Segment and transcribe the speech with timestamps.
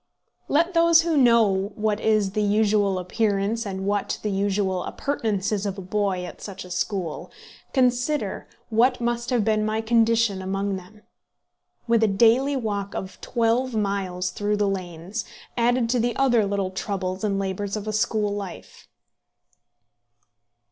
[0.47, 5.77] Let those who know what is the usual appearance and what the usual appurtenances of
[5.77, 7.31] a boy at such a school,
[7.71, 11.03] consider what must have been my condition among them,
[11.87, 15.23] with a daily walk of twelve miles through the lanes,
[15.55, 18.87] added to the other little troubles and labours of a school life!